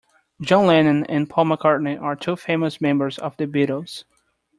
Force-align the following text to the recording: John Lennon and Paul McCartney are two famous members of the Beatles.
John 0.41 0.65
Lennon 0.65 1.05
and 1.05 1.29
Paul 1.29 1.45
McCartney 1.45 2.01
are 2.01 2.15
two 2.15 2.35
famous 2.35 2.81
members 2.81 3.19
of 3.19 3.37
the 3.37 3.45
Beatles. 3.45 4.03